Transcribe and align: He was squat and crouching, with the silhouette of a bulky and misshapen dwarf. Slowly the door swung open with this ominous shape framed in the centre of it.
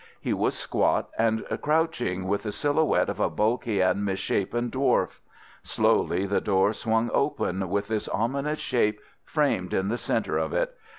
He 0.19 0.33
was 0.33 0.57
squat 0.57 1.11
and 1.15 1.45
crouching, 1.61 2.27
with 2.27 2.41
the 2.41 2.51
silhouette 2.51 3.07
of 3.07 3.19
a 3.19 3.29
bulky 3.29 3.81
and 3.81 4.03
misshapen 4.03 4.71
dwarf. 4.71 5.19
Slowly 5.61 6.25
the 6.25 6.41
door 6.41 6.73
swung 6.73 7.11
open 7.13 7.69
with 7.69 7.87
this 7.87 8.07
ominous 8.07 8.57
shape 8.57 8.99
framed 9.23 9.75
in 9.75 9.89
the 9.89 9.99
centre 9.99 10.39
of 10.39 10.53
it. 10.53 10.75